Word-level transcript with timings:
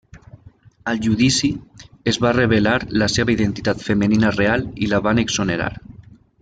Al 0.91 0.99
judici, 1.07 1.49
es 2.13 2.19
va 2.25 2.31
revelar 2.39 2.75
la 3.03 3.11
seva 3.17 3.35
identitat 3.37 3.87
femenina 3.91 4.35
real 4.39 4.69
i 4.87 4.93
la 4.95 5.05
van 5.09 5.27
exonerar. 5.27 5.73